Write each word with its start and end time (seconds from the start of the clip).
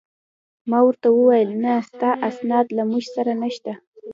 ما 0.69 0.79
ورته 0.87 1.07
وویل: 1.11 1.49
نه، 1.63 1.73
ستا 1.89 2.09
اسناد 2.29 2.65
له 2.77 2.83
موږ 2.91 3.03
سره 3.15 3.31
نشته. 3.43 3.71